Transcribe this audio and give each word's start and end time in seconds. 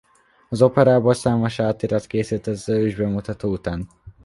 Az 0.49 0.61
operából 0.61 1.13
számos 1.13 1.59
átirat 1.59 2.05
készült 2.05 2.47
az 2.47 2.69
ősbemutató 2.69 3.49
után. 3.51 3.87